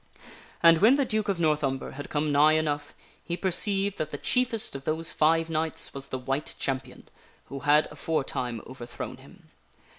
[0.63, 4.09] And when the Duke of North Umber had come nigh enough, he per ceived that
[4.09, 7.07] the chiefest of those five knights was the White Champion
[7.49, 9.51] who had aforetime overthrown him.